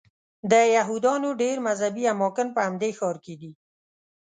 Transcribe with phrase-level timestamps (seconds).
[0.51, 3.51] د یهودانو ډېر مذهبي اماکن په همدې ښار کې دي.